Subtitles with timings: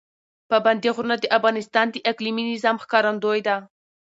[0.49, 3.55] پابندی غرونه د افغانستان د اقلیمي نظام ښکارندوی ده.